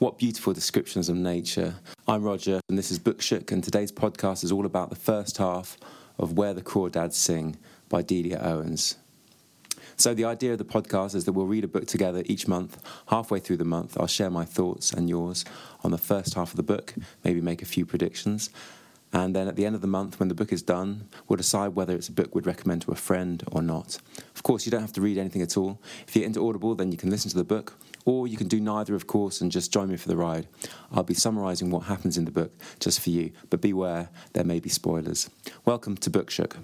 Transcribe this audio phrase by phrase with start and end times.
[0.00, 1.76] What beautiful descriptions of nature.
[2.08, 5.78] I'm Roger, and this is Bookshook, and today's podcast is all about the first half
[6.18, 7.56] of Where the Crawdads Sing
[7.88, 8.96] by Delia Owens.
[9.96, 12.82] So, the idea of the podcast is that we'll read a book together each month.
[13.06, 15.44] Halfway through the month, I'll share my thoughts and yours
[15.84, 18.50] on the first half of the book, maybe make a few predictions.
[19.12, 21.76] And then at the end of the month, when the book is done, we'll decide
[21.76, 23.98] whether it's a book we'd recommend to a friend or not.
[24.34, 25.80] Of course, you don't have to read anything at all.
[26.08, 28.60] If you're into Audible, then you can listen to the book, or you can do
[28.60, 30.46] neither, of course, and just join me for the ride.
[30.92, 34.60] I'll be summarising what happens in the book just for you, but beware, there may
[34.60, 35.30] be spoilers.
[35.64, 36.56] Welcome to Bookshook.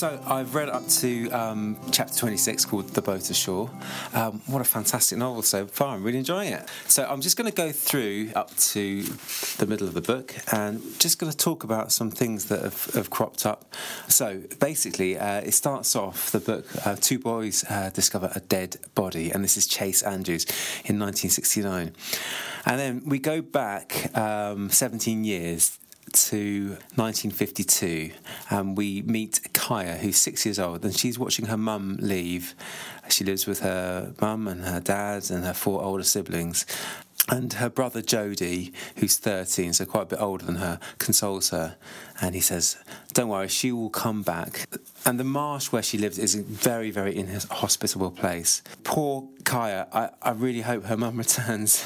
[0.00, 3.70] So I've read up to um, chapter 26 called The Boat Ashore.
[4.14, 5.94] Um, what a fantastic novel so far.
[5.94, 6.66] I'm really enjoying it.
[6.86, 10.80] So I'm just going to go through up to the middle of the book and
[10.98, 13.74] just going to talk about some things that have, have cropped up.
[14.08, 18.78] So basically, uh, it starts off the book, uh, two boys uh, discover a dead
[18.94, 20.46] body, and this is Chase Andrews
[20.82, 21.94] in 1969.
[22.64, 25.78] And then we go back um, 17 years
[26.12, 28.12] to 1952
[28.50, 32.54] and we meet Kaya, who's six years old, and she's watching her mum leave.
[33.08, 36.66] She lives with her mum and her dad and her four older siblings.
[37.28, 41.76] And her brother Jody, who's 13, so quite a bit older than her, consoles her.
[42.20, 42.76] And he says,
[43.12, 44.66] Don't worry, she will come back.
[45.06, 48.62] And the marsh where she lives is a very, very inhospitable place.
[48.84, 51.84] Poor Kaya, I, I really hope her mum returns.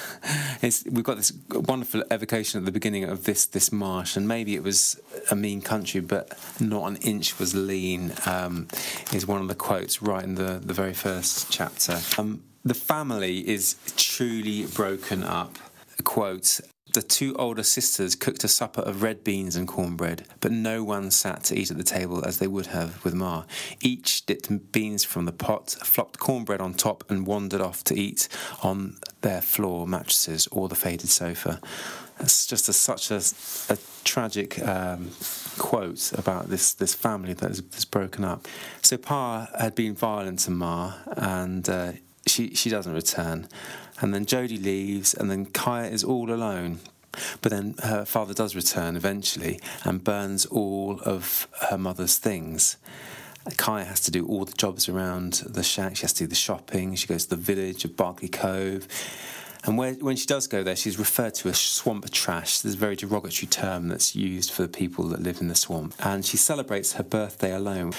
[0.62, 4.62] We've got this wonderful evocation at the beginning of this, this marsh, and maybe it
[4.62, 8.68] was a mean country, but not an inch was lean, um,
[9.12, 12.00] is one of the quotes right in the, the very first chapter.
[12.18, 15.58] Um, the family is truly broken up.
[16.02, 16.60] Quote,
[16.94, 21.10] the two older sisters cooked a supper of red beans and cornbread, but no one
[21.10, 23.44] sat to eat at the table as they would have with Ma.
[23.80, 28.28] Each dipped beans from the pot, flopped cornbread on top, and wandered off to eat
[28.62, 31.60] on their floor mattresses or the faded sofa.
[32.18, 33.20] That's just a, such a,
[33.72, 35.10] a tragic um,
[35.58, 38.46] quote about this, this family that is, broken up.
[38.82, 41.92] So Pa had been violent to Ma, and uh,
[42.26, 43.48] she she doesn't return,
[44.00, 46.80] and then Jody leaves, and then Kaya is all alone.
[47.42, 52.76] But then her father does return eventually and burns all of her mother's things.
[53.56, 55.96] Kaya has to do all the jobs around the shack.
[55.96, 56.94] She has to do the shopping.
[56.94, 58.88] She goes to the village of Barkley Cove.
[59.64, 62.58] And where, when she does go there, she's referred to as swamp trash.
[62.58, 65.94] There's a very derogatory term that's used for the people that live in the swamp.
[65.98, 67.92] And she celebrates her birthday alone.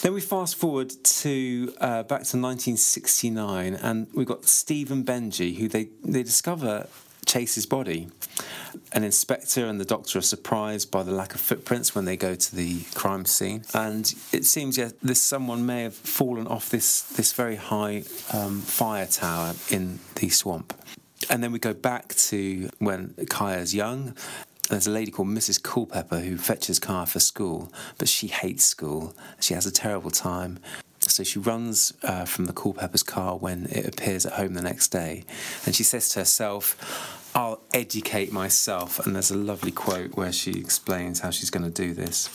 [0.00, 5.56] Then we fast forward to uh, back to 1969, and we've got Steve and Benji,
[5.56, 6.86] who they, they discover
[7.26, 8.08] Chase's body.
[8.92, 12.34] An inspector and the doctor are surprised by the lack of footprints when they go
[12.34, 17.02] to the crime scene, and it seems yeah, this someone may have fallen off this
[17.02, 20.72] this very high um, fire tower in the swamp.
[21.30, 24.16] And then we go back to when Kaya's young.
[24.70, 25.62] There's a lady called Mrs.
[25.62, 29.14] Culpepper who fetches Kaya for school, but she hates school.
[29.40, 30.58] She has a terrible time.
[31.00, 34.88] So she runs uh, from the Culpepper's car when it appears at home the next
[34.88, 35.24] day.
[35.64, 39.04] And she says to herself, I'll educate myself.
[39.06, 42.28] And there's a lovely quote where she explains how she's going to do this.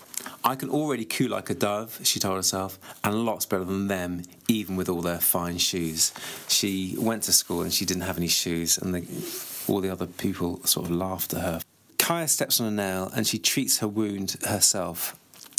[0.46, 4.24] I can already coo like a dove, she told herself, and lots better than them,
[4.50, 6.14] even with all their fine shoes.
[6.50, 10.06] She went to school and she didn't have any shoes, and the, all the other
[10.06, 11.62] people sort of laughed at her.
[11.98, 15.18] Kaya steps on a nail and she treats her wound herself.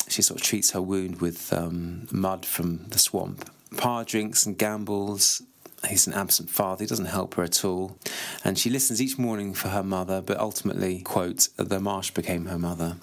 [0.08, 3.50] She sort of treats her wound with um, mud from the swamp.
[3.78, 5.42] Pa drinks and gambles.
[5.88, 6.84] He's an absent father.
[6.84, 7.96] He doesn't help her at all.
[8.44, 12.58] And she listens each morning for her mother, but ultimately, quote, the marsh became her
[12.58, 12.96] mother.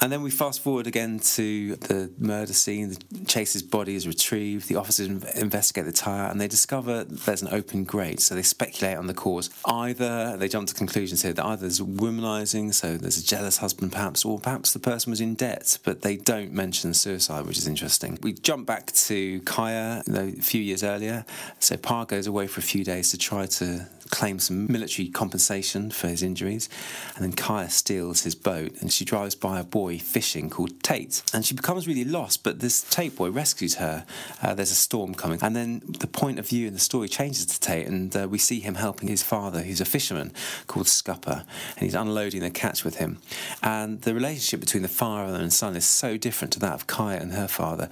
[0.00, 2.94] And then we fast forward again to the murder scene.
[3.26, 4.68] Chase's body is retrieved.
[4.68, 8.20] The officers investigate the tyre and they discover there's an open grate.
[8.20, 9.48] So they speculate on the cause.
[9.64, 13.92] Either they jump to conclusions here that either there's womanizing, so there's a jealous husband
[13.92, 17.66] perhaps, or perhaps the person was in debt, but they don't mention suicide, which is
[17.66, 18.18] interesting.
[18.22, 21.24] We jump back to Kaya a few years earlier.
[21.58, 25.90] So Pa goes away for a few days to try to claim some military compensation
[25.90, 26.68] for his injuries.
[27.14, 31.22] And then Kaya steals his boat and she drives by a boy fishing called Tate.
[31.32, 34.04] And she becomes really lost, but this Tate boy rescues her.
[34.42, 35.38] Uh, there's a storm coming.
[35.42, 38.38] And then the point of view in the story changes to Tate, and uh, we
[38.38, 40.32] see him helping his father, who's a fisherman
[40.66, 41.44] called Scupper,
[41.76, 43.18] and he's unloading the catch with him.
[43.62, 47.20] And the relationship between the father and son is so different to that of Kaya
[47.20, 47.88] and her father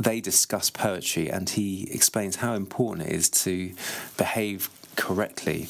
[0.00, 3.74] they discuss poetry and he explains how important it is to
[4.16, 5.68] behave correctly.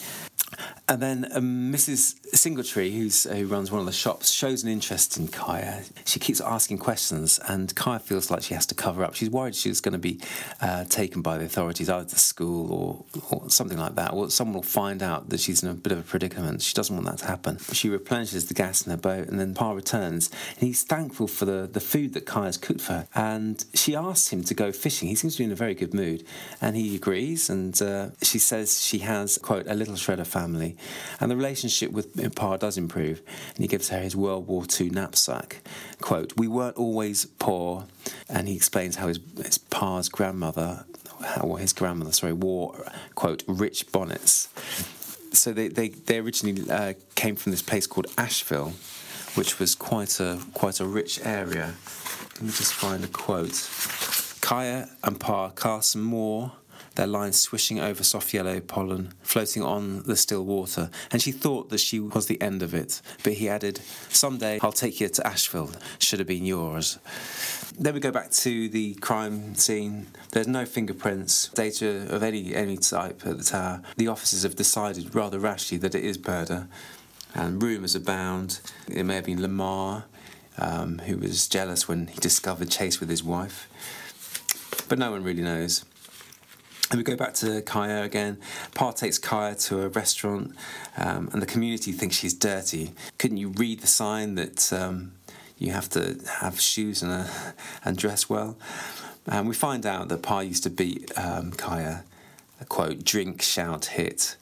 [0.90, 2.14] And then um, Mrs.
[2.34, 5.82] Singletary, who's, who runs one of the shops, shows an interest in Kaya.
[6.06, 9.14] She keeps asking questions, and Kaya feels like she has to cover up.
[9.14, 10.18] She's worried she's going to be
[10.62, 14.54] uh, taken by the authorities, either to school or, or something like that, or someone
[14.54, 16.62] will find out that she's in a bit of a predicament.
[16.62, 17.58] She doesn't want that to happen.
[17.72, 21.44] She replenishes the gas in her boat, and then Pa returns, and he's thankful for
[21.44, 23.08] the, the food that Kaya's cooked for her.
[23.14, 25.10] And she asks him to go fishing.
[25.10, 26.24] He seems to be in a very good mood,
[26.62, 27.50] and he agrees.
[27.50, 30.77] And uh, she says she has, quote, a little shred of family
[31.20, 33.22] and the relationship with Pa does improve,
[33.54, 35.62] and he gives her his World War II knapsack.
[36.00, 37.86] Quote, We weren't always poor,
[38.28, 40.84] and he explains how his, his Pa's grandmother,
[41.40, 44.48] or his grandmother, sorry, wore, quote, rich bonnets.
[45.32, 48.72] So they, they, they originally uh, came from this place called Asheville,
[49.34, 51.74] which was quite a quite a rich area.
[52.34, 53.68] Let me just find a quote.
[54.40, 56.52] Kaya and Pa cast some more
[56.98, 61.70] their lines swishing over soft yellow pollen, floating on the still water, and she thought
[61.70, 63.00] that she was the end of it.
[63.22, 63.78] But he added,
[64.08, 66.98] Someday I'll take you to Asheville, should have been yours.
[67.78, 70.08] Then we go back to the crime scene.
[70.32, 73.80] There's no fingerprints, data of any any type at the tower.
[73.96, 76.66] The officers have decided rather rashly that it is murder,
[77.32, 78.58] and rumours abound.
[78.88, 80.06] It may have been Lamar,
[80.58, 83.68] um, who was jealous when he discovered Chase with his wife.
[84.88, 85.84] But no one really knows.
[86.90, 88.38] And we go back to Kaya again.
[88.74, 90.56] Pa takes Kaya to a restaurant,
[90.96, 92.92] um, and the community thinks she's dirty.
[93.18, 95.12] Couldn't you read the sign that um,
[95.58, 97.30] you have to have shoes and, a,
[97.84, 98.56] and dress well?
[99.26, 102.04] And we find out that Pa used to beat um, Kaya,
[102.58, 104.36] a quote, drink, shout, hit.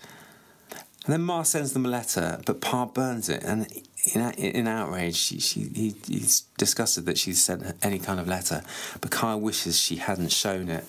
[0.70, 3.42] And then Ma sends them a letter, but Pa burns it.
[3.42, 3.66] And
[4.14, 8.62] in, in outrage, she, she, he, he's disgusted that she's sent any kind of letter,
[9.00, 10.84] but Kaya wishes she hadn't shown it.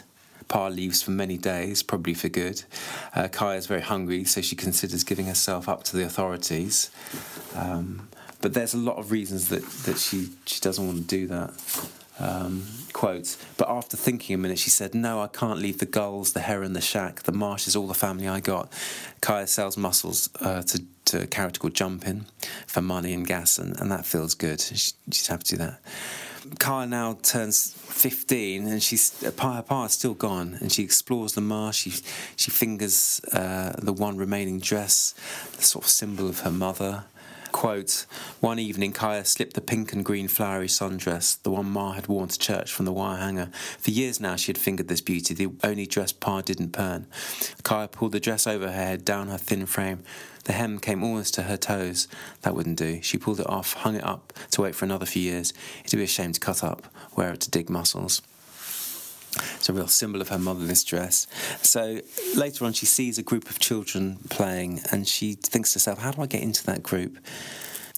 [0.48, 2.64] Pa leaves for many days, probably for good.
[3.16, 6.90] Uh, Kaya is very hungry, so she considers giving herself up to the authorities.
[7.56, 8.08] Um,
[8.42, 11.92] but there's a lot of reasons that, that she, she doesn't want to do that.
[12.20, 16.34] Um, quote, but after thinking a minute, she said, No, I can't leave the gulls,
[16.34, 18.72] the heron, the shack, the marsh is all the family I got.
[19.22, 22.26] Kaya sells mussels uh, to, to a character called Jumpin
[22.66, 24.60] for money and gas, and, and that feels good.
[24.62, 25.80] She, she's happy to do that.
[26.60, 31.42] Kaya now turns 15 and she's her pa is still gone and she explores the
[31.42, 31.94] marsh she
[32.36, 35.14] she fingers uh, the one remaining dress
[35.58, 37.06] the sort of symbol of her mother
[37.58, 38.06] quote
[38.40, 42.28] one evening kaya slipped the pink and green flowery sundress the one ma had worn
[42.28, 43.50] to church from the wire hanger
[43.80, 47.08] for years now she had fingered this beauty the only dress pa didn't burn
[47.64, 50.04] kaya pulled the dress over her head down her thin frame
[50.44, 52.08] the hem came almost to her toes.
[52.44, 53.02] That wouldn't do.
[53.02, 55.52] She pulled it off, hung it up to wait for another few years.
[55.84, 56.88] It'd be a shame to cut up,
[57.18, 58.22] wear it to dig mussels.
[59.56, 61.28] It's a real symbol of her mother, this dress.
[61.62, 62.02] So
[62.36, 66.12] later on, she sees a group of children playing and she thinks to herself, How
[66.12, 67.18] do I get into that group?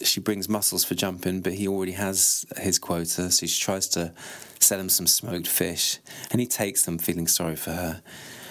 [0.02, 4.14] She brings mussels for Jumpin, but he already has his quota, so she tries to
[4.60, 6.00] sell him some smoked fish
[6.31, 8.02] and he takes them, feeling sorry for her.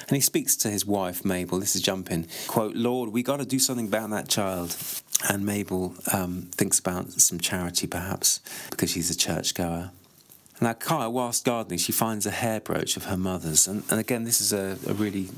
[0.08, 1.60] And he speaks to his wife, Mabel.
[1.60, 2.26] This is Jumpin.
[2.46, 4.74] Quote, Lord, we got to do something about that child.
[5.28, 8.40] And Mabel um, thinks about some charity, perhaps,
[8.70, 9.90] because she's a churchgoer.
[10.60, 13.68] Now, Kaya, whilst gardening, she finds a hair brooch of her mother's.
[13.68, 15.28] And, and again, this is a, a really,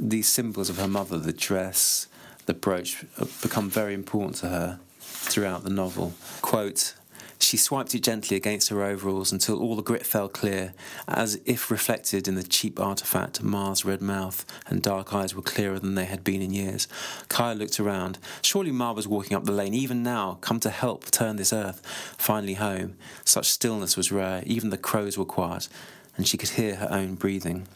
[0.00, 2.06] these symbols of her mother, the dress,
[2.46, 3.04] the brooch,
[3.42, 6.14] become very important to her throughout the novel.
[6.40, 6.94] Quote,
[7.38, 10.74] she swiped it gently against her overalls until all the grit fell clear,
[11.06, 13.42] as if reflected in the cheap artifact.
[13.42, 16.88] Ma's red mouth and dark eyes were clearer than they had been in years.
[17.28, 18.18] Kaya looked around.
[18.42, 21.82] Surely Ma was walking up the lane, even now, come to help turn this earth
[22.16, 22.96] finally home.
[23.24, 25.68] Such stillness was rare, even the crows were quiet,
[26.16, 27.66] and she could hear her own breathing.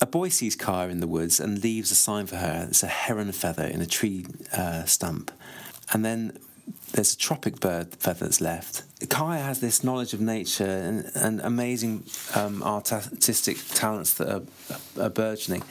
[0.00, 2.66] A boy sees Kaya in the woods and leaves a sign for her.
[2.68, 5.30] It's a heron feather in a tree uh, stump.
[5.92, 6.38] And then
[6.92, 8.82] there's a tropic bird feather that's left.
[9.08, 12.04] Kaya has this knowledge of nature and, and amazing
[12.34, 14.42] um, artistic talents that are,
[15.02, 15.62] are burgeoning.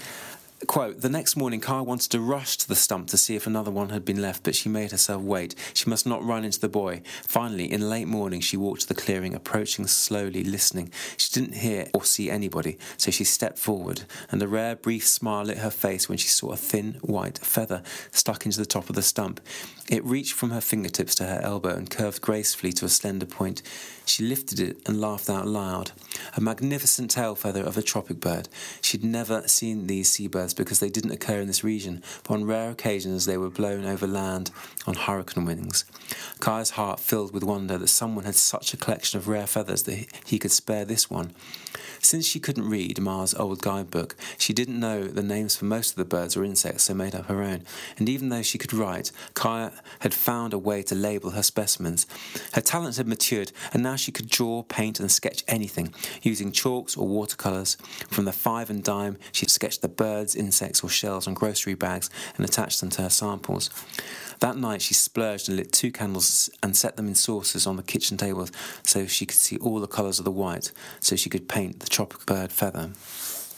[0.68, 3.72] Quote, the next morning, Kaya wanted to rush to the stump to see if another
[3.72, 5.54] one had been left, but she made herself wait.
[5.74, 7.02] She must not run into the boy.
[7.24, 10.92] Finally, in late morning, she walked to the clearing, approaching slowly, listening.
[11.18, 15.44] She didn't hear or see anybody, so she stepped forward, and a rare, brief smile
[15.44, 18.96] lit her face when she saw a thin, white feather stuck into the top of
[18.96, 19.42] the stump.
[19.88, 23.62] It reached from her fingertips to her elbow and curved gracefully to a slender point.
[24.06, 25.92] She lifted it and laughed out loud.
[26.36, 28.50] A magnificent tail feather of a tropic bird.
[28.82, 32.70] She'd never seen these seabirds because they didn't occur in this region, but on rare
[32.70, 34.52] occasions they were blown over land
[34.88, 35.86] on hurricane wings.
[36.40, 40.08] Kaya's heart filled with wonder that someone had such a collection of rare feathers that
[40.26, 41.34] he could spare this one.
[42.06, 45.96] Since she couldn't read Ma's old guidebook, she didn't know the names for most of
[45.96, 47.64] the birds or insects, so made up her own.
[47.98, 52.06] And even though she could write, Kaya had found a way to label her specimens.
[52.54, 56.96] Her talent had matured, and now she could draw, paint, and sketch anything, using chalks
[56.96, 57.76] or watercolours.
[58.10, 62.10] From the five and dime, she sketched the birds, insects, or shells on grocery bags
[62.36, 63.70] and attached them to her samples.
[64.40, 67.84] That night, she splurged and lit two candles and set them in saucers on the
[67.84, 68.48] kitchen table
[68.84, 71.88] so she could see all the colours of the white, so she could paint the
[71.88, 72.92] tropical bird feather.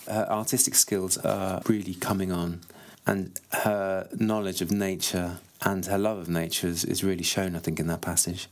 [0.08, 2.62] Her artistic skills are really coming on,
[3.06, 7.60] and her knowledge of nature and her love of nature is, is really shown, I
[7.60, 8.48] think, in that passage.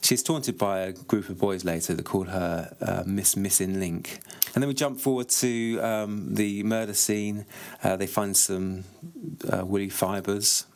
[0.00, 4.20] She's taunted by a group of boys later that call her uh, Miss Missing Link.
[4.54, 7.44] And then we jump forward to um, the murder scene.
[7.82, 8.84] Uh, they find some
[9.52, 10.66] uh, woolly fibres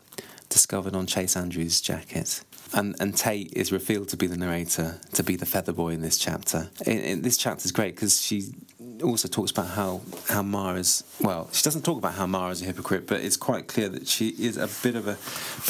[0.49, 2.45] discovered on Chase Andrews' jacket.
[2.75, 6.01] And, and Tate is revealed to be the narrator, to be the feather boy in
[6.01, 6.71] this chapter.
[6.87, 8.55] In, in this chapter is great because she
[9.03, 13.07] also talks about how how Mara's well, she doesn't talk about how Mara's a hypocrite,
[13.07, 15.17] but it's quite clear that she is a bit of a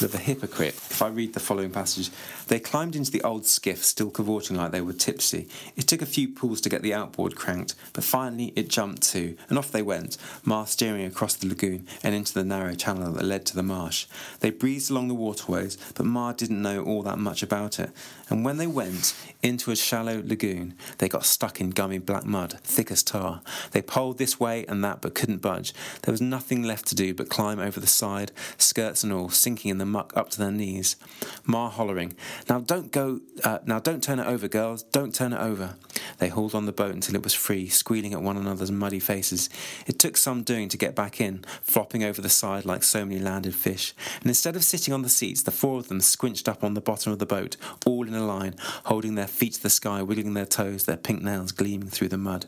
[0.01, 0.75] bit of a hypocrite.
[0.75, 2.11] If I read the following passage,
[2.49, 5.49] they climbed into the old skiff, still cavorting like they were tipsy.
[5.77, 9.37] It took a few pulls to get the outboard cranked, but finally it jumped to,
[9.49, 13.25] and off they went, Ma steering across the lagoon and into the narrow channel that
[13.25, 14.07] led to the marsh.
[14.41, 17.91] They breezed along the waterways, but Ma didn't know all that much about it,
[18.29, 22.59] and when they went into a shallow lagoon, they got stuck in gummy black mud,
[22.62, 23.41] thick as tar car.
[23.71, 25.73] They poled this way and that but couldn't budge.
[26.02, 29.71] There was nothing left to do but climb over the side, skirts and all, sinking
[29.71, 30.97] in the muck up to their knees.
[31.47, 32.14] Ma hollering,
[32.49, 35.76] Now don't go, uh, now don't turn it over, girls, don't turn it over.
[36.19, 39.49] They hauled on the boat until it was free, squealing at one another's muddy faces.
[39.87, 43.21] It took some doing to get back in, flopping over the side like so many
[43.21, 43.95] landed fish.
[44.21, 46.81] And instead of sitting on the seats, the four of them squinched up on the
[46.81, 50.35] bottom of the boat, all in a line, holding their feet to the sky, wiggling
[50.35, 52.47] their toes, their pink nails gleaming through the mud.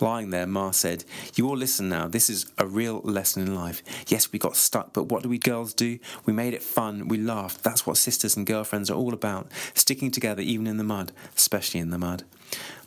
[0.00, 2.08] Lying there, Ma said, You all listen now.
[2.08, 3.82] This is a real lesson in life.
[4.08, 5.98] Yes, we got stuck, but what do we girls do?
[6.24, 7.08] We made it fun.
[7.08, 7.62] We laughed.
[7.62, 9.50] That's what sisters and girlfriends are all about.
[9.74, 12.24] Sticking together even in the mud, especially in the mud.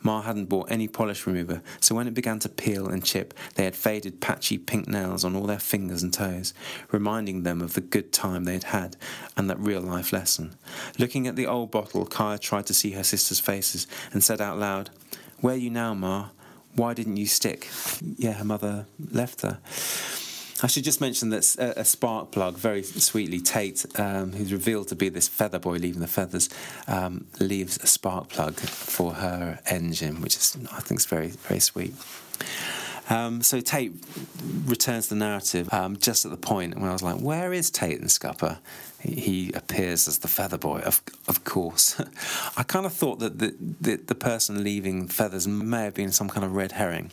[0.02, 3.64] Ma hadn't bought any polish remover, so when it began to peel and chip, they
[3.64, 6.54] had faded, patchy pink nails on all their fingers and toes,
[6.92, 8.98] reminding them of the good time they had had
[9.38, 10.56] and that real life lesson.
[11.00, 14.60] Looking at the old bottle, Kaya tried to see her sisters' faces and said out
[14.60, 14.90] loud,
[15.40, 16.30] Where you now, Ma?
[16.76, 17.70] Why didn't you stick?
[18.18, 19.60] Yeah, her mother left her.
[20.64, 24.96] I should just mention that a, spark plug, very sweetly, Tate, um, who's revealed to
[24.96, 26.50] be this feather boy leaving the feathers,
[26.88, 31.60] um, leaves a spark plug for her engine, which is I think is very very
[31.60, 31.94] sweet.
[33.10, 33.94] Um, so Tate
[34.66, 38.00] returns the narrative um, just at the point when I was like, "Where is Tate
[38.00, 38.60] and Scupper?"
[39.00, 42.02] He, he appears as the feather boy, of of course.
[42.58, 46.30] I kind of thought that the, the the person leaving feathers may have been some
[46.30, 47.12] kind of red herring.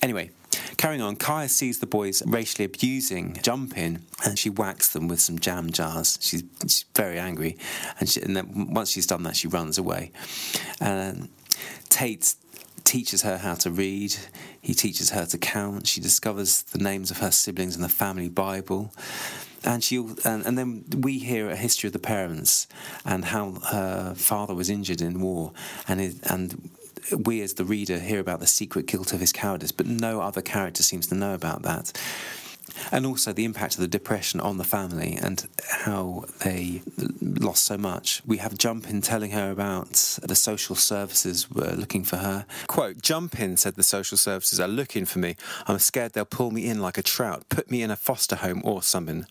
[0.00, 0.30] Anyway,
[0.76, 5.38] Carrying on, Kaya sees the boys racially abusing Jumpin and she whacks them with some
[5.38, 6.18] jam jars.
[6.22, 7.58] She's, she's very angry,
[7.98, 10.10] and, she, and then once she's done that, she runs away.
[10.80, 11.28] And
[11.90, 12.34] Tate
[12.90, 14.16] teaches her how to read,
[14.60, 18.28] he teaches her to count, she discovers the names of her siblings in the family
[18.28, 18.92] Bible.
[19.62, 22.66] And she and, and then we hear a history of the parents
[23.04, 25.52] and how her father was injured in war,
[25.86, 26.70] and it, and
[27.24, 30.42] we as the reader hear about the secret guilt of his cowardice, but no other
[30.42, 31.92] character seems to know about that
[32.92, 35.46] and also the impact of the depression on the family and
[35.84, 36.82] how they
[37.20, 38.22] lost so much.
[38.26, 42.46] We have Jumpin telling her about the social services were looking for her.
[42.66, 45.36] Quote, Jumpin said the social services are looking for me.
[45.66, 48.62] I'm scared they'll pull me in like a trout, put me in a foster home
[48.64, 49.26] or something.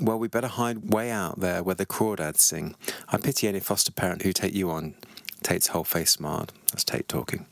[0.00, 2.74] Well, we better hide way out there where the crawdads sing.
[3.08, 4.94] I pity any foster parent who take you on.
[5.42, 6.52] Tate's whole face smiled.
[6.70, 7.46] That's Tate talking.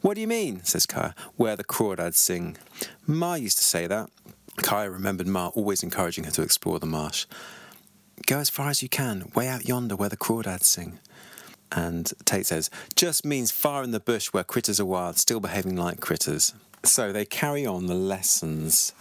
[0.00, 0.62] What do you mean?
[0.64, 1.14] says Kaya.
[1.36, 2.56] Where the crawdads sing.
[3.06, 4.10] Ma used to say that.
[4.56, 7.26] Kaya remembered Ma always encouraging her to explore the marsh.
[8.26, 10.98] Go as far as you can, way out yonder where the crawdads sing.
[11.72, 15.76] And Tate says, just means far in the bush where critters are wild, still behaving
[15.76, 16.54] like critters.
[16.84, 18.92] So they carry on the lessons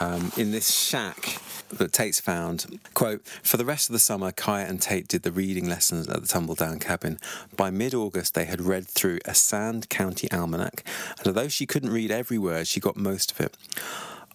[0.00, 2.78] um, in this shack that Tate's found.
[2.94, 6.20] Quote, for the rest of the summer, Kaya and Tate did the reading lessons at
[6.20, 7.18] the Tumbledown cabin.
[7.56, 10.84] By mid August, they had read through a Sand County almanac,
[11.18, 13.56] and although she couldn't read every word, she got most of it.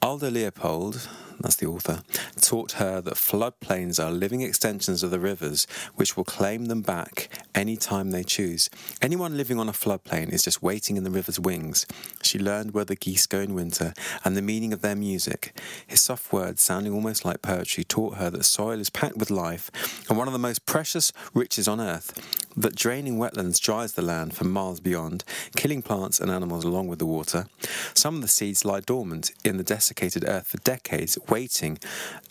[0.02, 1.08] Aldo Leopold,
[1.42, 2.04] that's the author,
[2.42, 7.30] taught her that floodplains are living extensions of the rivers which will claim them back
[7.54, 8.70] any time they choose.
[9.02, 11.86] Anyone living on a floodplain is just waiting in the river's wings.
[12.22, 15.58] She learned where the geese go in winter and the meaning of their music.
[15.86, 19.72] His soft words, sounding almost like poetry, taught her that soil is packed with life
[20.10, 22.14] and one of the most precious riches on earth.
[22.58, 25.24] that draining wetlands dries the land for miles beyond,
[25.56, 27.46] killing plants and animals along with the water.
[27.94, 31.80] Some of the seeds lie dormant in the desiccated earth for decades, waiting,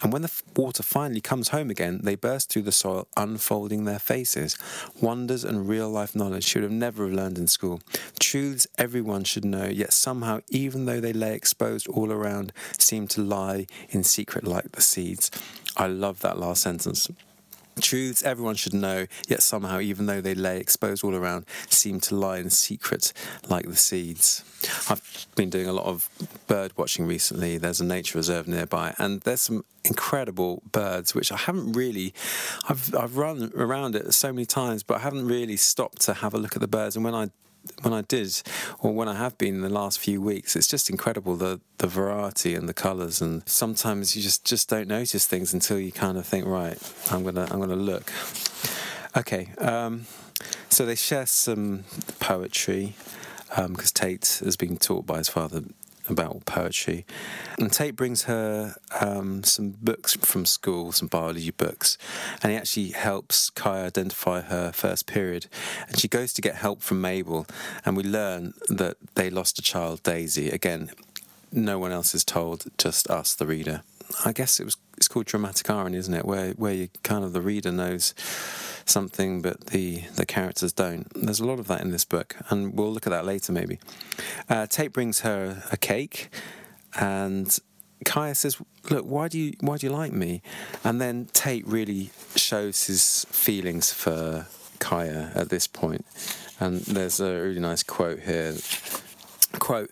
[0.03, 3.99] and when the water finally comes home again, they burst through the soil, unfolding their
[3.99, 4.57] faces.
[5.01, 7.81] Wonders and real life knowledge should have never have learned in school.
[8.19, 13.23] Truths everyone should know, yet somehow, even though they lay exposed all around, seem to
[13.23, 15.31] lie in secret like the seeds.
[15.77, 17.09] I love that last sentence.
[17.81, 22.17] Truths everyone should know, yet somehow, even though they lay exposed all around, seem to
[22.17, 23.13] lie in secret
[23.49, 24.45] like the seeds.
[24.89, 26.09] I've been doing a lot of
[26.47, 27.59] bird watching recently.
[27.59, 32.15] There's a nature reserve nearby, and there's some incredible birds which I haven't really.
[32.69, 36.33] I've I've run around it so many times, but I haven't really stopped to have
[36.33, 36.97] a look at the birds.
[36.97, 37.31] And when I
[37.83, 38.43] when I did,
[38.81, 41.87] or when I have been in the last few weeks, it's just incredible the the
[41.87, 43.21] variety and the colours.
[43.21, 46.79] And sometimes you just just don't notice things until you kind of think, right,
[47.11, 48.13] I'm gonna I'm gonna look.
[49.17, 50.07] Okay, um,
[50.69, 51.85] so they share some
[52.21, 52.95] poetry
[53.49, 55.63] because um, Tate has been taught by his father
[56.09, 57.07] about poetry.
[57.59, 61.99] And Tate brings her um, some books from school, some biology books,
[62.43, 65.47] and he actually helps Kaya identify her first period.
[65.89, 67.47] And she goes to get help from Mabel,
[67.85, 70.51] and we learn that they lost a child, Daisy.
[70.51, 70.91] Again,
[71.53, 73.83] no one else is told, just us, the reader.
[74.25, 76.25] I guess it was it's called dramatic irony, isn't it?
[76.25, 78.15] Where where you kind of the reader knows
[78.89, 81.07] something, but the the characters don't.
[81.15, 83.79] There's a lot of that in this book, and we'll look at that later, maybe.
[84.49, 86.29] Uh, Tate brings her a cake,
[86.99, 87.59] and
[88.05, 88.59] Kaya says,
[88.91, 90.43] "Look, why do you why do you like me?"
[90.85, 94.47] And then Tate really shows his feelings for
[94.79, 95.77] Kaya at this point.
[95.77, 96.05] point,
[96.59, 98.57] and there's a really nice quote here.
[99.59, 99.91] Quote.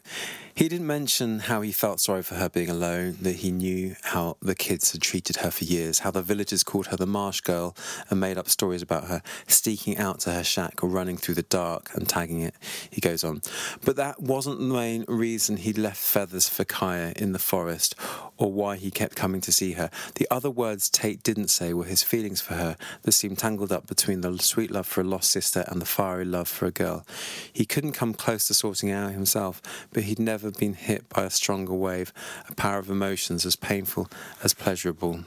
[0.57, 4.37] He didn't mention how he felt sorry for her being alone, that he knew how
[4.41, 7.75] the kids had treated her for years, how the villagers called her the marsh girl
[8.09, 11.43] and made up stories about her, sneaking out to her shack or running through the
[11.43, 12.55] dark and tagging it.
[12.89, 13.43] He goes on.
[13.85, 17.97] But that wasn't the main reason he left feathers for Kaya in the forest
[18.37, 19.91] or why he kept coming to see her.
[20.17, 23.87] The other words Tate didn't say were his feelings for her that seemed tangled up
[23.87, 27.07] between the sweet love for a lost sister and the fiery love for a girl.
[27.53, 29.63] He couldn't come close to sorting out himself,
[29.93, 32.13] but he'd never been hit by a stronger wave,
[32.49, 34.09] a power of emotions as painful
[34.43, 35.21] as pleasurable.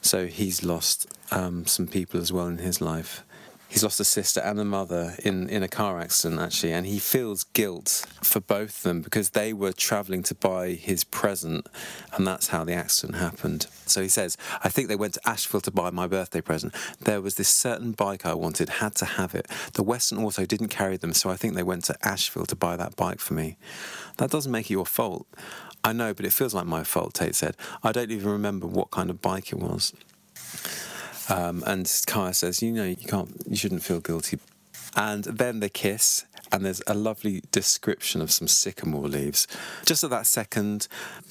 [0.00, 3.24] So he's lost um, some people as well in his life
[3.76, 6.98] he's lost a sister and a mother in, in a car accident actually and he
[6.98, 11.66] feels guilt for both of them because they were traveling to buy his present
[12.14, 13.66] and that's how the accident happened.
[13.84, 16.74] So he says i think they went to asheville to buy my birthday present.
[17.00, 19.46] There was this certain bike i wanted had to have it.
[19.74, 22.76] The western auto didn't carry them so i think they went to asheville to buy
[22.76, 23.58] that bike for me.
[24.16, 25.26] That doesn't make it your fault.
[25.84, 27.58] I know but it feels like my fault tate said.
[27.82, 29.92] I don't even remember what kind of bike it was
[31.28, 34.38] um, and Kaya says, "You know, you can't, you shouldn't feel guilty."
[34.94, 39.46] And then the kiss, and there's a lovely description of some sycamore leaves.
[39.84, 40.88] Just at that second,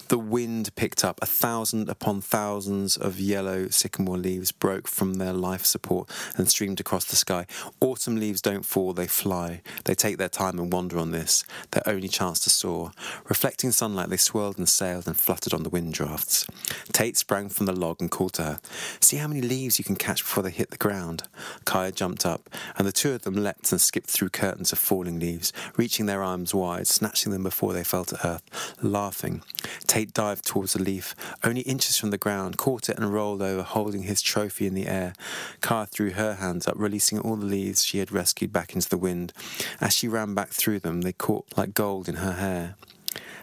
[0.07, 1.19] the wind picked up.
[1.21, 6.79] A thousand upon thousands of yellow sycamore leaves broke from their life support and streamed
[6.79, 7.45] across the sky.
[7.81, 9.61] Autumn leaves don't fall, they fly.
[9.85, 12.91] They take their time and wander on this, their only chance to soar.
[13.27, 16.45] Reflecting sunlight, they swirled and sailed and fluttered on the wind drafts.
[16.91, 18.59] Tate sprang from the log and called to her,
[18.99, 21.23] See how many leaves you can catch before they hit the ground.
[21.65, 25.04] Kaya jumped up, and the two of them leapt and skipped through curtains of falling
[25.11, 29.41] leaves, reaching their arms wide, snatching them before they fell to earth, laughing.
[29.87, 33.63] Tate dived towards a leaf, only inches from the ground, caught it and rolled over,
[33.63, 35.13] holding his trophy in the air.
[35.61, 38.97] Kaya threw her hands up, releasing all the leaves she had rescued back into the
[38.97, 39.33] wind.
[39.79, 42.75] As she ran back through them, they caught like gold in her hair.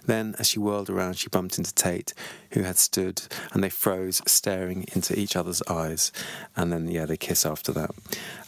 [0.07, 2.15] Then, as she whirled around, she bumped into Tate,
[2.53, 6.13] who had stood, and they froze, staring into each other's eyes.
[6.57, 7.91] And then, yeah, they kiss after that.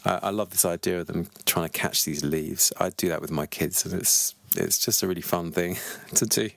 [0.04, 2.72] Uh, I love this idea of them trying to catch these leaves.
[2.78, 5.76] I do that with my kids, and it's it's just a really fun thing
[6.14, 6.50] to do.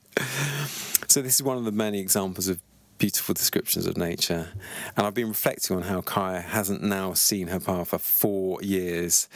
[1.08, 2.60] So this is one of the many examples of
[2.98, 4.50] beautiful descriptions of nature.
[4.96, 9.28] And I've been reflecting on how Kaya hasn't now seen her pa for four years.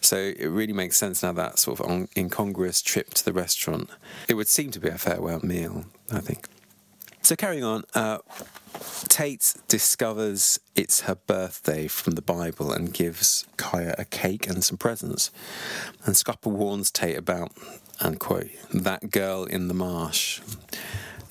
[0.00, 3.90] So it really makes sense now that sort of incongruous trip to the restaurant.
[4.28, 6.46] It would seem to be a farewell meal, I think.
[7.22, 8.18] So carrying on, uh,
[9.08, 14.76] Tate discovers it's her birthday from the Bible and gives Kaya a cake and some
[14.76, 15.30] presents.
[16.04, 17.50] And Scupper warns Tate about,
[17.98, 20.40] and quote, that girl in the marsh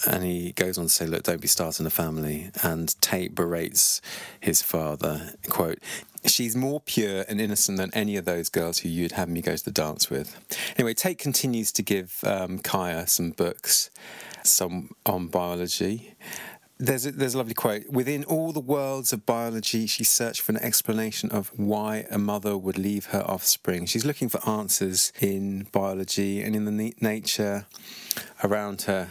[0.08, 4.02] and he goes on to say, "Look, don't be starting a family." And Tate berates
[4.40, 5.80] his father, "quote
[6.26, 9.56] She's more pure and innocent than any of those girls who you'd have me go
[9.56, 10.36] to the dance with."
[10.78, 13.90] Anyway, Tate continues to give um, Kaya some books,
[14.44, 16.16] some on biology.
[16.78, 17.90] there's a, there's a lovely quote.
[17.90, 22.58] Within all the worlds of biology, she searched for an explanation of why a mother
[22.58, 23.86] would leave her offspring.
[23.86, 27.66] She's looking for answers in biology and in the nature
[28.44, 29.10] around her.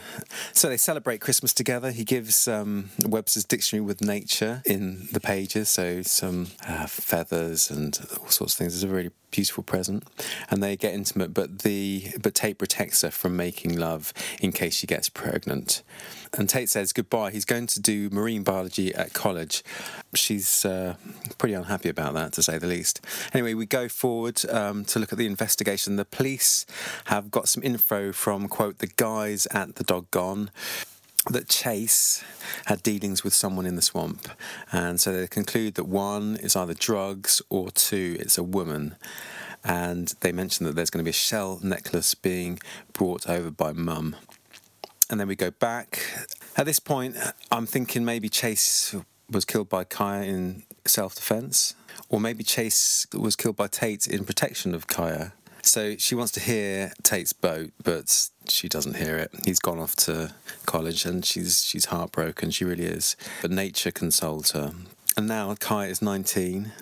[0.52, 1.90] So they celebrate Christmas together.
[1.90, 7.98] He gives um, Webster's Dictionary with nature in the pages, so some uh, feathers and
[8.20, 8.74] all sorts of things.
[8.74, 10.04] It's a really beautiful present,
[10.48, 11.34] and they get intimate.
[11.34, 15.82] But the but Tate protects her from making love in case she gets pregnant.
[16.36, 17.30] And Tate says goodbye.
[17.30, 19.62] He's going to do marine biology at college.
[20.14, 20.96] She's uh,
[21.38, 23.00] pretty unhappy about that, to say the least.
[23.32, 25.96] Anyway, we go forward um, to look at the investigation.
[25.96, 26.66] The police
[27.06, 30.50] have got some info from quote the guys at the Dog Gone
[31.30, 32.22] that Chase
[32.66, 34.28] had dealings with someone in the swamp,
[34.72, 38.96] and so they conclude that one is either drugs or two, it's a woman.
[39.66, 42.58] And they mention that there's going to be a shell necklace being
[42.92, 44.14] brought over by Mum.
[45.10, 46.00] And then we go back.
[46.56, 47.16] At this point,
[47.50, 48.94] I'm thinking maybe Chase
[49.30, 51.74] was killed by Kaya in self defense,
[52.08, 55.32] or maybe Chase was killed by Tate in protection of Kaya.
[55.62, 59.30] So she wants to hear Tate's boat, but she doesn't hear it.
[59.46, 60.34] He's gone off to
[60.66, 62.50] college, and she's she's heartbroken.
[62.50, 63.16] She really is.
[63.40, 64.72] But nature consoles her.
[65.16, 66.72] And now Kai is 19.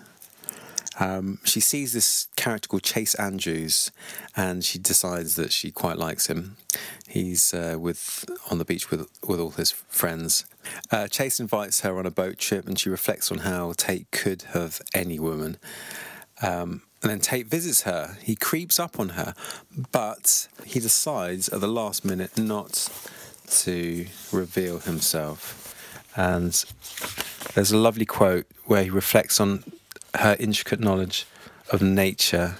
[0.99, 3.91] Um, she sees this character called Chase Andrews,
[4.35, 6.57] and she decides that she quite likes him.
[7.07, 10.45] He's uh, with on the beach with with all his friends.
[10.91, 14.43] Uh, Chase invites her on a boat trip, and she reflects on how Tate could
[14.53, 15.57] have any woman.
[16.41, 18.17] Um, and then Tate visits her.
[18.21, 19.33] He creeps up on her,
[19.91, 22.89] but he decides at the last minute not
[23.49, 25.59] to reveal himself.
[26.15, 26.63] And
[27.55, 29.63] there's a lovely quote where he reflects on
[30.15, 31.25] her intricate knowledge
[31.71, 32.55] of nature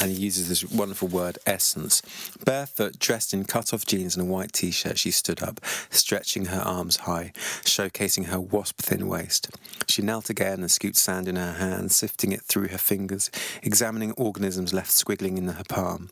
[0.00, 2.02] and he uses this wonderful word essence.
[2.44, 5.60] Barefoot, dressed in cut off jeans and a white t shirt, she stood up,
[5.90, 7.32] stretching her arms high,
[7.64, 9.50] showcasing her wasp thin waist.
[9.86, 13.30] She knelt again and scooped sand in her hand, sifting it through her fingers,
[13.62, 16.10] examining organisms left squiggling in her palm.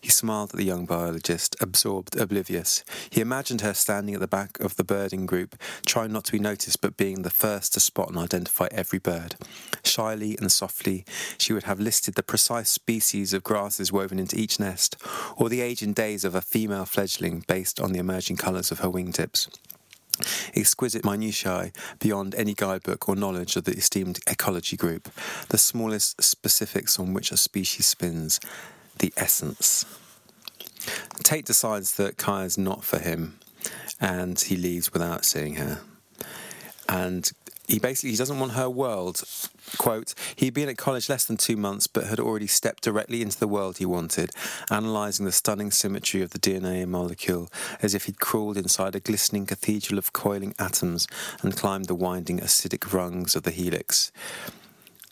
[0.00, 2.84] He smiled at the young biologist, absorbed, oblivious.
[3.10, 6.38] He imagined her standing at the back of the birding group, trying not to be
[6.38, 9.34] noticed but being the first to spot and identify every bird.
[9.84, 11.04] Shyly and softly,
[11.38, 14.96] she would have listed the precise species of grasses woven into each nest,
[15.36, 18.80] or the age and days of a female fledgling based on the emerging colours of
[18.80, 19.48] her wingtips
[20.54, 25.10] exquisite minutiae beyond any guidebook or knowledge of the esteemed ecology group,
[25.48, 28.40] the smallest specifics on which a species spins,
[28.98, 29.84] the essence.
[31.22, 33.38] Tate decides that Kaya's not for him,
[34.00, 35.80] and he leaves without seeing her.
[36.88, 37.30] And
[37.68, 39.22] he basically he doesn't want her world.
[39.78, 43.38] Quote, he'd been at college less than two months, but had already stepped directly into
[43.38, 44.30] the world he wanted,
[44.70, 47.48] analysing the stunning symmetry of the DNA molecule
[47.82, 51.08] as if he'd crawled inside a glistening cathedral of coiling atoms
[51.42, 54.12] and climbed the winding acidic rungs of the helix.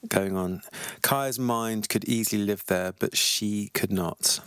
[0.09, 0.63] Going on,
[1.03, 4.41] Kaya's mind could easily live there, but she could not.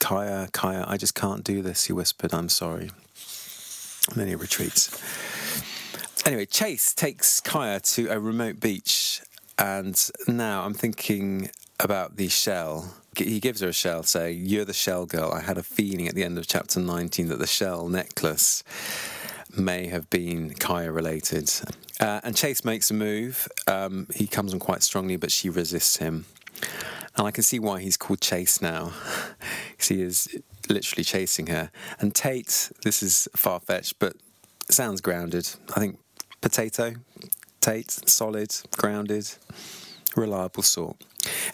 [0.00, 2.34] Kaya, Kaya, I just can't do this, he whispered.
[2.34, 2.90] I'm sorry.
[4.10, 4.90] And then he retreats.
[6.26, 9.20] Anyway, Chase takes Kaya to a remote beach,
[9.58, 11.50] and now I'm thinking
[11.80, 12.94] about the shell.
[13.16, 15.32] He gives her a shell, saying, You're the shell girl.
[15.32, 18.62] I had a feeling at the end of chapter 19 that the shell necklace
[19.56, 21.50] may have been Kaya related.
[22.00, 23.48] Uh, and Chase makes a move.
[23.66, 26.26] Um, he comes on quite strongly, but she resists him.
[27.16, 28.92] And I can see why he's called Chase now,
[29.70, 30.28] because he is
[30.68, 31.70] literally chasing her.
[31.98, 34.14] And Tate, this is far fetched, but
[34.70, 35.48] sounds grounded.
[35.74, 35.98] I think
[36.40, 36.94] potato,
[37.60, 39.30] Tate, solid, grounded,
[40.16, 40.96] reliable sort.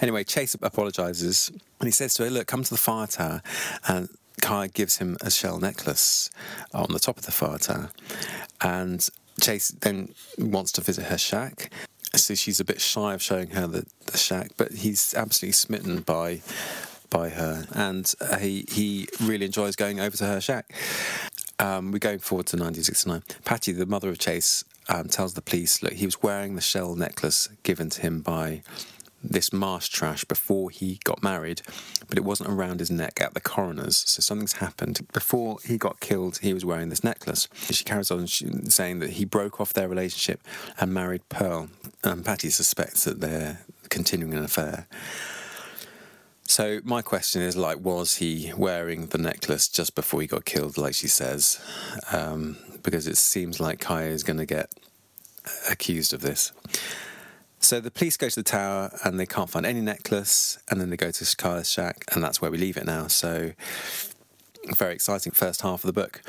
[0.00, 3.42] Anyway, Chase apologises and he says to her, Look, come to the fire tower.
[3.88, 4.08] And
[4.40, 6.30] Kai gives him a shell necklace
[6.72, 7.90] on the top of the fire tower.
[8.60, 9.06] And
[9.40, 11.70] Chase then wants to visit her shack.
[12.14, 16.00] So she's a bit shy of showing her the, the shack, but he's absolutely smitten
[16.00, 16.42] by
[17.10, 20.72] by her, and uh, he he really enjoys going over to her shack.
[21.58, 23.22] Um, we're going forward to 1969.
[23.44, 26.94] Patty, the mother of Chase, um, tells the police, look, he was wearing the shell
[26.94, 28.62] necklace given to him by
[29.24, 31.62] this marsh trash before he got married,
[32.08, 33.96] but it wasn't around his neck at the coroner's.
[33.96, 35.06] So something's happened.
[35.12, 37.48] Before he got killed, he was wearing this necklace.
[37.70, 40.40] She carries on saying that he broke off their relationship
[40.78, 41.68] and married Pearl.
[42.02, 44.86] And Patty suspects that they're continuing an affair.
[46.46, 50.76] So my question is like, was he wearing the necklace just before he got killed,
[50.76, 51.58] like she says?
[52.12, 54.72] Um, because it seems like Kaya is going to get
[55.68, 56.52] accused of this.
[57.58, 60.90] So the police go to the tower and they can't find any necklace, and then
[60.90, 63.08] they go to Kaya's shack, and that's where we leave it now.
[63.08, 63.52] So
[64.76, 66.22] very exciting first half of the book.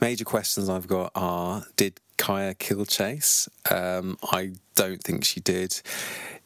[0.00, 3.48] Major questions I've got are Did Kaya kill Chase?
[3.70, 5.80] Um, I don't think she did.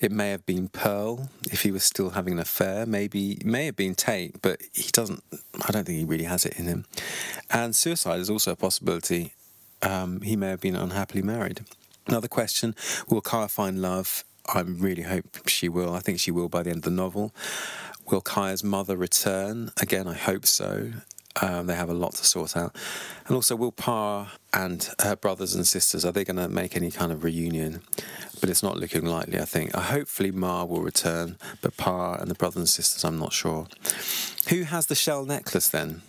[0.00, 2.86] It may have been Pearl if he was still having an affair.
[2.86, 5.22] Maybe may have been Tate, but he doesn't.
[5.66, 6.86] I don't think he really has it in him.
[7.50, 9.34] And suicide is also a possibility.
[9.82, 11.60] Um, he may have been unhappily married.
[12.06, 12.74] Another question:
[13.08, 14.24] Will Kaya find love?
[14.46, 15.94] I really hope she will.
[15.94, 17.32] I think she will by the end of the novel.
[18.10, 19.70] Will Kaya's mother return?
[19.80, 20.92] Again, I hope so.
[21.40, 22.76] Um, they have a lot to sort out.
[23.26, 26.90] And also, will Pa and her brothers and sisters, are they going to make any
[26.90, 27.80] kind of reunion?
[28.40, 29.74] But it's not looking likely, I think.
[29.74, 33.68] Uh, hopefully, Ma will return, but Pa and the brothers and sisters, I'm not sure.
[34.50, 36.02] Who has the shell necklace then?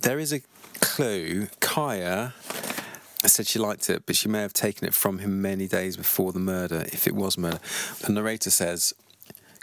[0.00, 0.40] There is a
[0.80, 1.48] clue.
[1.60, 2.32] Kaya
[3.26, 6.32] said she liked it, but she may have taken it from him many days before
[6.32, 7.60] the murder, if it was murder.
[8.00, 8.94] The narrator says,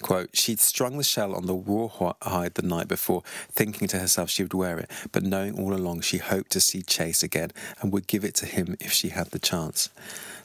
[0.02, 3.22] Quote, she'd strung the shell on the rawhide the night before,
[3.52, 6.82] thinking to herself she would wear it, but knowing all along she hoped to see
[6.82, 9.90] Chase again and would give it to him if she had the chance.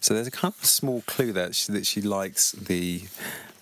[0.01, 3.05] So there's a kind of small clue there that she, that she likes the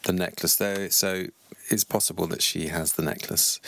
[0.05, 0.89] the necklace, though.
[0.89, 1.27] So
[1.71, 3.61] it's possible that she has the necklace.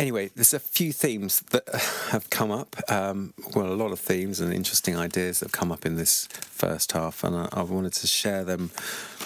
[0.00, 1.68] Anyway, there's a few themes that
[2.08, 2.74] have come up.
[2.90, 6.26] Um, well, a lot of themes and interesting ideas that have come up in this
[6.26, 8.70] first half, and I, I wanted to share them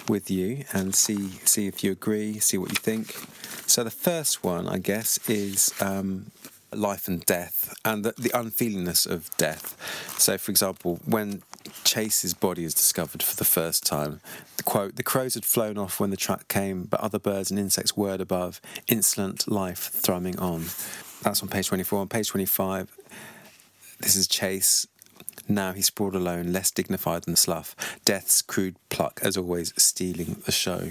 [0.08, 3.14] with you and see see if you agree, see what you think.
[3.68, 6.32] So the first one, I guess, is um,
[6.78, 9.76] life and death and the, the unfeelingness of death.
[10.18, 11.42] So, for example, when
[11.84, 14.20] Chase's body is discovered for the first time.
[14.56, 17.58] The quote, the crows had flown off when the truck came, but other birds and
[17.58, 20.66] insects whirred above, insolent life thrumming on.
[21.22, 22.00] That's on page 24.
[22.00, 22.94] On page 25,
[24.00, 24.86] this is Chase.
[25.48, 27.74] Now he sprawled alone, less dignified than Slough.
[28.04, 30.90] Death's crude pluck, as always, stealing the show.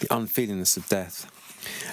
[0.00, 1.30] The unfeelingness of death.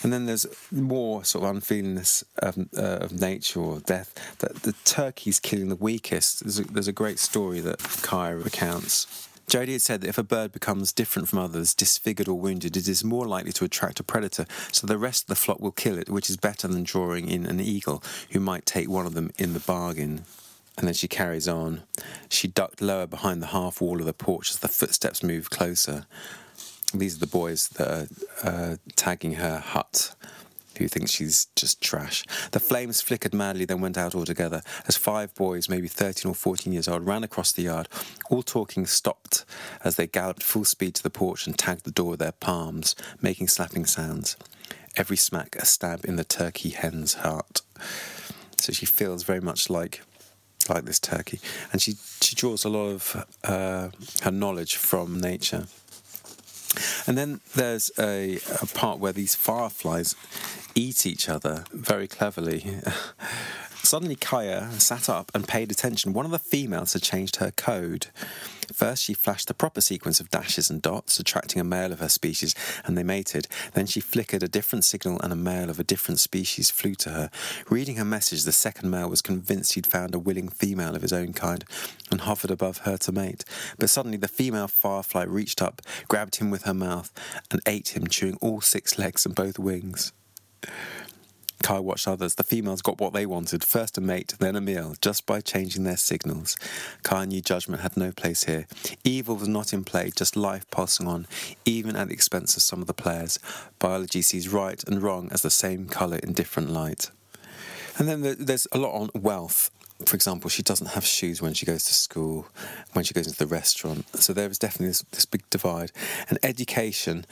[0.03, 4.13] And then there's more sort of unfeelingness of, uh, of nature or death.
[4.39, 6.41] That the turkey's killing the weakest.
[6.41, 9.27] There's a, there's a great story that Kaya recounts.
[9.47, 12.87] Jodie had said that if a bird becomes different from others, disfigured or wounded, it
[12.89, 15.97] is more likely to attract a predator, so the rest of the flock will kill
[15.97, 19.31] it, which is better than drawing in an eagle who might take one of them
[19.37, 20.25] in the bargain.
[20.77, 21.83] And then she carries on.
[22.29, 26.05] She ducked lower behind the half wall of the porch as the footsteps moved closer
[26.93, 28.07] these are the boys that are
[28.43, 30.15] uh, tagging her hut
[30.77, 32.23] who thinks she's just trash.
[32.51, 36.71] The flames flickered madly, then went out altogether, as five boys, maybe 13 or 14
[36.71, 37.89] years old, ran across the yard.
[38.29, 39.43] All talking stopped
[39.83, 42.95] as they galloped full speed to the porch and tagged the door with their palms,
[43.21, 44.37] making slapping sounds.
[44.95, 47.61] Every smack a stab in the turkey hen's heart.
[48.59, 50.01] So she feels very much like
[50.69, 51.39] like this turkey,
[51.71, 53.89] and she she draws a lot of uh,
[54.23, 55.67] her knowledge from nature.
[57.07, 60.15] And then there's a, a part where these fireflies
[60.75, 62.65] eat each other very cleverly.
[63.87, 66.11] Suddenly, Kaya sat up and paid attention.
[66.11, 68.07] One of the females had changed her code.
[68.73, 72.09] First, she flashed the proper sequence of dashes and dots, attracting a male of her
[72.09, 73.47] species, and they mated.
[73.75, 77.11] Then she flickered a different signal, and a male of a different species flew to
[77.11, 77.29] her.
[77.69, 81.13] Reading her message, the second male was convinced he'd found a willing female of his
[81.13, 81.63] own kind
[82.11, 83.45] and hovered above her to mate.
[83.79, 87.13] But suddenly, the female firefly reached up, grabbed him with her mouth,
[87.49, 90.11] and ate him, chewing all six legs and both wings.
[91.67, 92.35] Kai watched others.
[92.35, 95.83] The females got what they wanted first a mate, then a meal, just by changing
[95.83, 96.55] their signals.
[97.03, 98.67] Kai knew judgment had no place here.
[99.03, 101.27] Evil was not in play, just life passing on,
[101.65, 103.37] even at the expense of some of the players.
[103.79, 107.11] Biology sees right and wrong as the same colour in different light.
[107.97, 109.69] And then there's a lot on wealth
[110.05, 112.47] for example, she doesn't have shoes when she goes to school,
[112.93, 114.05] when she goes into the restaurant.
[114.21, 115.91] So there is definitely this, this big divide.
[116.29, 117.25] And education,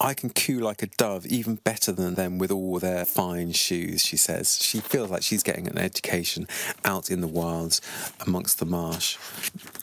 [0.00, 4.04] I can coo like a dove even better than them with all their fine shoes,
[4.04, 4.60] she says.
[4.60, 6.48] She feels like she's getting an education
[6.84, 7.80] out in the wilds
[8.26, 9.16] amongst the marsh.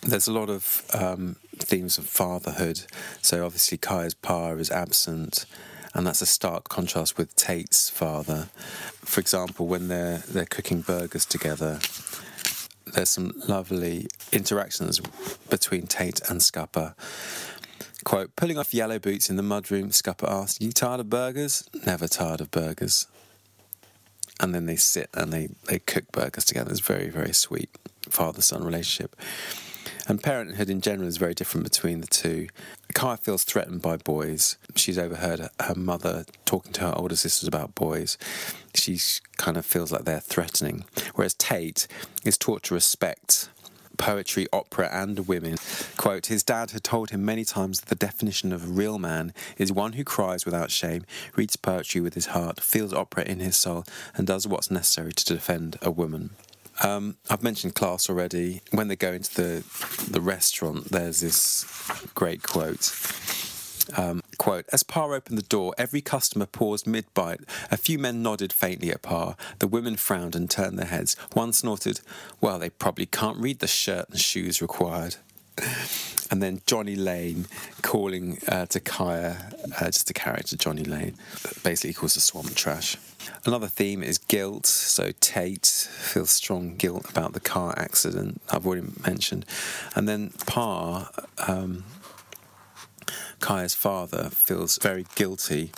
[0.02, 2.82] There's a lot of um, themes of fatherhood.
[3.22, 5.46] So obviously, Kaya's pa is absent.
[5.94, 8.48] And that's a stark contrast with Tate's father.
[9.04, 11.80] For example, when they're they're cooking burgers together,
[12.94, 15.02] there's some lovely interactions
[15.50, 16.96] between Tate and Scupper
[18.04, 21.70] Quote, pulling off yellow boots in the mudroom, Scupper asked, You tired of burgers?
[21.86, 23.08] Never tired of burgers.
[24.40, 26.72] And then they sit and they, they cook burgers together.
[26.72, 27.70] It's very, very sweet
[28.10, 29.16] father son relationship.
[30.08, 32.48] And parenthood in general is very different between the two.
[32.94, 34.58] Kaya feels threatened by boys.
[34.76, 38.18] She's overheard her mother talking to her older sisters about boys.
[38.74, 39.00] She
[39.38, 40.86] kind of feels like they're threatening.
[41.14, 41.88] Whereas Tate
[42.26, 43.50] is taught to respect
[44.02, 45.58] poetry, opera, and women.
[45.96, 49.32] Quote, his dad had told him many times that the definition of a real man
[49.60, 53.56] is one who cries without shame, reads poetry with his heart, feels opera in his
[53.56, 53.86] soul,
[54.16, 56.32] and does what's necessary to defend a woman.
[56.84, 58.62] Um, I've mentioned class already.
[58.72, 61.66] When they go into the the restaurant, there's this
[62.16, 62.92] great quote.
[63.98, 67.42] Um, quote, as Pa opened the door, every customer paused mid bite.
[67.70, 69.36] A few men nodded faintly at Pa.
[69.60, 71.16] The women frowned and turned their heads.
[71.34, 72.02] One snorted,
[72.40, 75.18] Well, they probably can't read the shirt and shoes required.
[76.32, 77.46] And then Johnny Lane
[77.82, 81.16] calling uh, to Kaya, uh, just a character, Johnny Lane,
[81.62, 82.98] basically calls the swamp trash.
[83.46, 84.66] Another theme is guilt.
[84.66, 89.46] So Tate feels strong guilt about the car accident I've already mentioned.
[89.94, 91.10] And then Pa,
[91.48, 91.84] um,
[93.52, 95.72] Kya's father, feels very guilty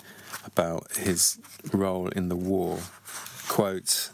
[0.46, 1.40] about his
[1.72, 2.78] role in the war.
[3.48, 4.10] Quote,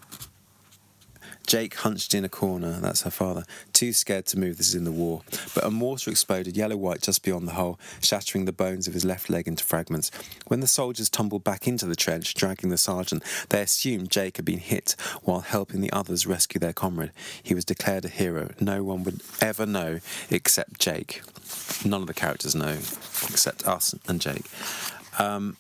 [1.51, 4.85] Jake hunched in a corner, that's her father, too scared to move, this is in
[4.85, 5.23] the war.
[5.53, 9.05] But a mortar exploded yellow white just beyond the hole, shattering the bones of his
[9.05, 10.13] left leg into fragments.
[10.47, 14.45] When the soldiers tumbled back into the trench, dragging the sergeant, they assumed Jake had
[14.45, 17.11] been hit while helping the others rescue their comrade.
[17.43, 18.53] He was declared a hero.
[18.61, 19.99] No one would ever know
[20.31, 21.21] except Jake.
[21.85, 24.45] None of the characters know except us and Jake.
[25.19, 25.57] Um,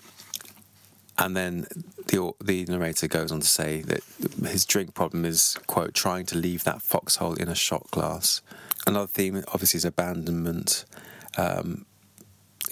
[1.20, 1.66] and then
[2.06, 4.02] the the narrator goes on to say that
[4.48, 8.40] his drink problem is quote trying to leave that foxhole in a shot glass.
[8.86, 10.84] Another theme obviously is abandonment.
[11.36, 11.86] Um,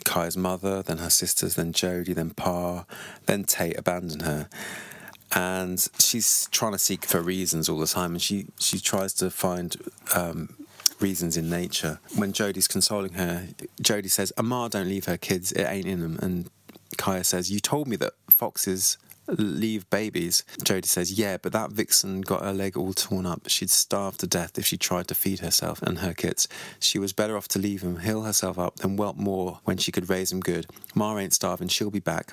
[0.05, 2.87] Kya's mother, then her sisters, then Jodie, then Pa,
[3.27, 4.49] then Tate abandon her.
[5.33, 9.31] And she's trying to seek for reasons all the time, and she, she tries to
[9.31, 9.77] find
[10.15, 10.55] um,
[11.01, 12.01] reasons in nature.
[12.15, 13.49] When Jodie's consoling her,
[13.83, 16.19] Jodie says, Amar don't leave her kids, it ain't in them.
[16.23, 16.51] And
[16.99, 20.45] Kya says, You told me that foxes leave babies.
[20.65, 23.49] Jodie says, Yeah, but that vixen got her leg all torn up.
[23.49, 26.49] She'd starve to death if she tried to feed herself and her kids.
[26.81, 29.93] She was better off to leave him, heal herself up, than whelp more when she
[29.93, 30.67] could raise him good.
[30.95, 32.33] Ma ain't starving, she'll be back.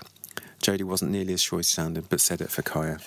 [0.62, 3.02] Jodie wasn't nearly as sure as she sounded, but said it for Kya.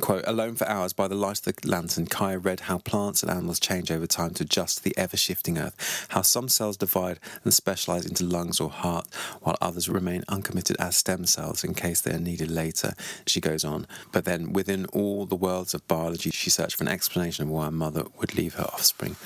[0.00, 3.30] Quote, alone for hours by the light of the lantern, Kya read how plants and
[3.30, 7.18] animals change over time to adjust to the ever shifting earth, how some cells divide
[7.44, 9.06] and specialize into lungs or heart,
[9.40, 12.92] while others remain uncommitted as stem cells in case they are needed later.
[13.26, 16.88] She goes on, but then within all the worlds of biology, she searched for an
[16.88, 19.16] explanation of why a mother would leave her offspring.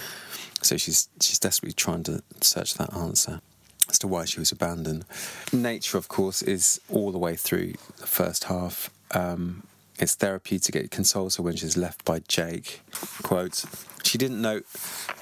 [0.62, 3.40] So she's she's desperately trying to search that answer
[3.88, 5.05] as to why she was abandoned.
[5.53, 8.90] Nature, of course, is all the way through the first half.
[9.11, 9.64] Um,
[10.01, 10.75] it's therapeutic.
[10.75, 12.83] It consoles her when she's left by Jake.
[13.23, 13.65] Quote,
[14.03, 14.67] she didn't note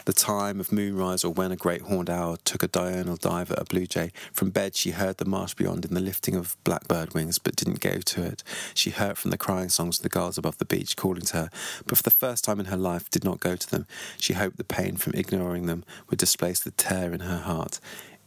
[0.04, 3.60] the time of moonrise or when a great horned owl took a diurnal dive at
[3.60, 4.12] a blue jay.
[4.32, 7.80] From bed, she heard the marsh beyond in the lifting of blackbird wings, but didn't
[7.80, 8.42] go to it.
[8.72, 11.50] She heard from the crying songs of the gulls above the beach calling to her,
[11.86, 13.86] but for the first time in her life did not go to them.
[14.18, 17.80] She hoped the pain from ignoring them would displace the tear in her heart.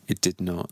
[0.08, 0.72] It did not.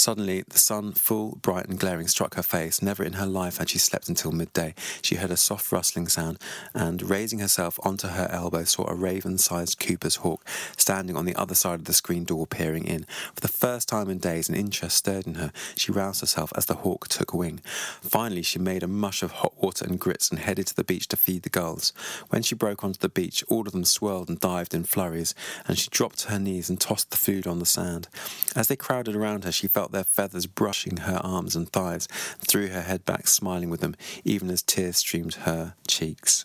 [0.00, 2.80] Suddenly, the sun, full, bright, and glaring, struck her face.
[2.80, 4.74] Never in her life had she slept until midday.
[5.02, 6.38] She heard a soft rustling sound,
[6.72, 10.42] and raising herself onto her elbow, saw a raven sized Cooper's hawk
[10.74, 13.04] standing on the other side of the screen door, peering in.
[13.34, 15.52] For the first time in days, an interest stirred in her.
[15.76, 17.60] She roused herself as the hawk took wing.
[18.00, 21.08] Finally, she made a mush of hot water and grits and headed to the beach
[21.08, 21.92] to feed the gulls.
[22.30, 25.34] When she broke onto the beach, all of them swirled and dived in flurries,
[25.68, 28.08] and she dropped to her knees and tossed the food on the sand.
[28.56, 32.06] As they crowded around her, she felt felt their feathers brushing her arms and thighs,
[32.38, 36.44] threw her head back, smiling with them, even as tears streamed her cheeks.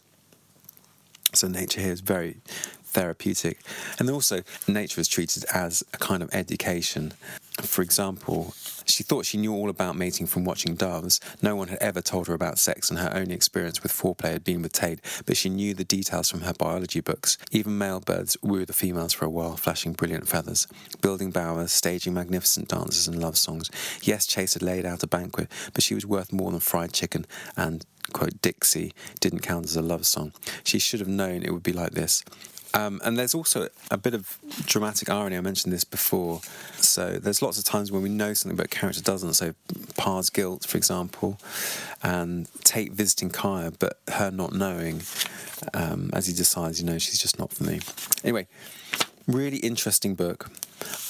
[1.33, 2.37] So nature here is very
[2.83, 3.59] therapeutic.
[3.99, 7.13] And also, nature is treated as a kind of education.
[7.61, 8.53] For example,
[8.85, 11.19] she thought she knew all about mating from watching doves.
[11.41, 14.43] No one had ever told her about sex, and her only experience with foreplay had
[14.43, 17.37] been with Tate, but she knew the details from her biology books.
[17.51, 20.67] Even male birds woo the females for a while, flashing brilliant feathers,
[21.01, 23.71] building bowers, staging magnificent dances and love songs.
[24.01, 27.25] Yes, Chase had laid out a banquet, but she was worth more than fried chicken,
[27.55, 30.33] and quote, Dixie didn't count as a love song.
[30.63, 32.23] She should have known it would be like this.
[32.75, 35.37] Um, and there's also a bit of dramatic irony.
[35.37, 36.41] I mentioned this before.
[36.75, 39.33] So there's lots of times when we know something but a character doesn't.
[39.35, 39.55] So
[39.97, 41.39] Pa's guilt, for example,
[42.03, 45.01] and Tate visiting Kya but her not knowing
[45.73, 47.79] um, as he decides, you know, she's just not for me.
[48.23, 48.47] Anyway,
[49.25, 50.51] really interesting book.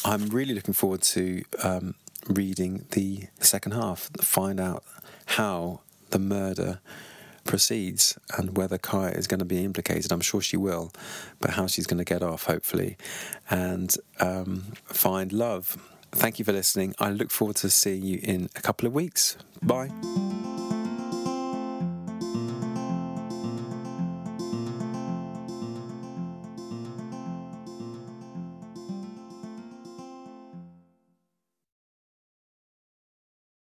[0.05, 1.95] I'm really looking forward to um,
[2.27, 4.83] reading the second half, find out
[5.25, 6.79] how the murder
[7.45, 10.11] proceeds and whether Kya is going to be implicated.
[10.11, 10.91] I'm sure she will,
[11.39, 12.97] but how she's going to get off, hopefully,
[13.49, 15.77] and um, find love.
[16.11, 16.93] Thank you for listening.
[16.99, 19.37] I look forward to seeing you in a couple of weeks.
[19.61, 19.91] Bye.